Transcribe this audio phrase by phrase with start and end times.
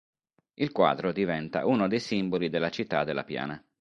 [0.55, 3.63] Il quadro diventa uno dei simboli della città della piana.